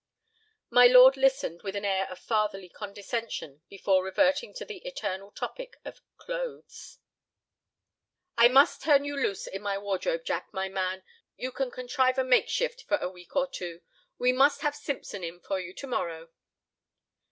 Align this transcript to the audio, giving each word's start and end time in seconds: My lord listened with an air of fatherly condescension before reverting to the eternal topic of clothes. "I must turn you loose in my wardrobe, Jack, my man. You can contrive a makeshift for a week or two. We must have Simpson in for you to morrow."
My 0.71 0.87
lord 0.87 1.15
listened 1.15 1.61
with 1.61 1.75
an 1.75 1.85
air 1.85 2.09
of 2.09 2.17
fatherly 2.17 2.69
condescension 2.69 3.61
before 3.69 4.03
reverting 4.03 4.51
to 4.55 4.65
the 4.65 4.77
eternal 4.79 5.29
topic 5.29 5.77
of 5.85 6.01
clothes. 6.17 6.97
"I 8.35 8.47
must 8.47 8.81
turn 8.81 9.05
you 9.05 9.15
loose 9.15 9.45
in 9.45 9.61
my 9.61 9.77
wardrobe, 9.77 10.25
Jack, 10.25 10.51
my 10.51 10.69
man. 10.69 11.03
You 11.35 11.51
can 11.51 11.69
contrive 11.69 12.17
a 12.17 12.23
makeshift 12.23 12.81
for 12.85 12.97
a 12.97 13.09
week 13.11 13.35
or 13.35 13.45
two. 13.45 13.81
We 14.17 14.31
must 14.33 14.61
have 14.61 14.75
Simpson 14.75 15.23
in 15.23 15.39
for 15.39 15.59
you 15.59 15.71
to 15.75 15.85
morrow." 15.85 16.29